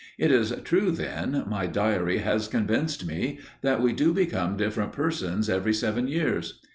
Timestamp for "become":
4.15-4.57